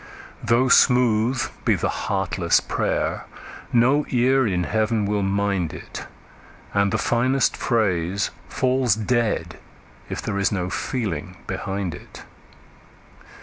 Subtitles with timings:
[0.43, 3.25] Though smooth be the heartless prayer,
[3.71, 6.07] no ear in Heaven will mind it,
[6.73, 9.59] And the finest phrase falls dead
[10.09, 12.23] if there is no feeling behind it.